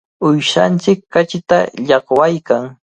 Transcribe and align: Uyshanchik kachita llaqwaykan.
Uyshanchik 0.27 0.99
kachita 1.13 1.57
llaqwaykan. 1.87 2.63